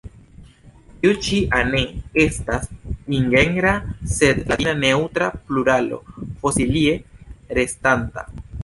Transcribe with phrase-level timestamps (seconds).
[1.01, 1.81] Tiu ĉi a ne
[2.23, 2.65] estas
[3.19, 3.75] ingenra
[4.17, 6.05] sed latina neŭtra pluralo
[6.43, 7.01] fosilie
[7.63, 8.31] restanta.